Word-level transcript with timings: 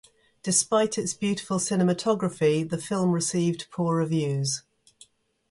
Despite 0.41 0.97
its 0.97 1.13
beautiful 1.13 1.59
cinematography, 1.59 2.67
the 2.67 2.79
film 2.79 3.11
received 3.11 3.67
poor 3.69 3.97
reviews. 3.97 4.63